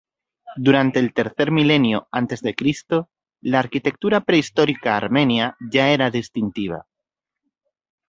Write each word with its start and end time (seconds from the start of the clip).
Durante 0.55 0.97
el 0.97 1.13
tercer 1.13 1.51
milenio 1.51 2.07
a.C, 2.11 2.55
la 3.41 3.59
arquitectura 3.59 4.21
prehistórica 4.21 4.97
armenia 4.97 5.55
ya 5.71 5.89
era 5.91 6.09
distintiva. 6.09 6.87